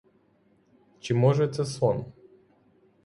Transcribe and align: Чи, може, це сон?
Чи, 0.99 1.13
може, 1.13 1.47
це 1.47 1.65
сон? 1.65 2.05